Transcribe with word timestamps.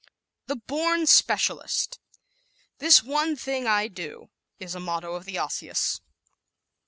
The 0.47 0.55
Born 0.55 1.05
Specialist¶ 1.05 1.99
"This 2.79 3.03
one 3.03 3.35
thing 3.35 3.67
I 3.67 3.87
do," 3.87 4.31
is 4.57 4.73
a 4.73 4.79
motto 4.79 5.13
of 5.13 5.25
the 5.25 5.37
Osseous. 5.37 6.01